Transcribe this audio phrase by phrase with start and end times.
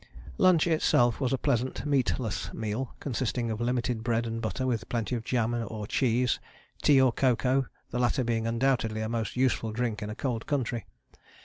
[0.39, 5.13] Lunch itself was a pleasant meatless meal, consisting of limited bread and butter with plenty
[5.15, 6.39] of jam or cheese,
[6.81, 10.87] tea or cocoa, the latter being undoubtedly a most useful drink in a cold country.